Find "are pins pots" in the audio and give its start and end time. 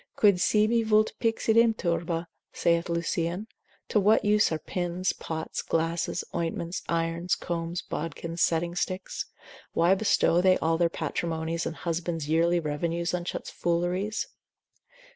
4.51-5.61